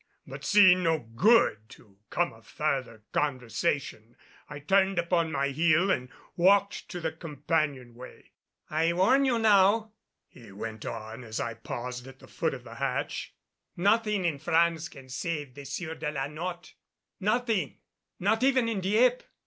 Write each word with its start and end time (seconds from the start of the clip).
But 0.25 0.43
seeing 0.43 0.81
no 0.81 0.97
good 0.97 1.69
to 1.69 1.99
come 2.09 2.33
of 2.33 2.47
further 2.47 3.03
conversation 3.11 4.15
I 4.49 4.57
turned 4.57 4.97
upon 4.97 5.31
my 5.31 5.49
heel 5.49 5.91
and 5.91 6.09
walked 6.35 6.89
to 6.89 6.99
the 6.99 7.11
companion 7.11 7.93
way. 7.93 8.31
"I 8.67 8.93
warn 8.93 9.25
you 9.25 9.37
now," 9.37 9.93
he 10.27 10.51
went 10.51 10.87
on 10.87 11.23
as 11.23 11.39
I 11.39 11.53
paused 11.53 12.07
at 12.07 12.17
the 12.17 12.27
foot 12.27 12.55
of 12.55 12.63
the 12.63 12.73
hatch, 12.77 13.35
"nothing 13.77 14.25
in 14.25 14.39
France 14.39 14.89
can 14.89 15.07
save 15.07 15.53
the 15.53 15.65
Sieur 15.65 15.93
de 15.93 16.09
la 16.11 16.25
Notte 16.25 16.73
nothing 17.19 17.77
not 18.19 18.41
even 18.41 18.67
in 18.67 18.81
Dieppe. 18.81 19.25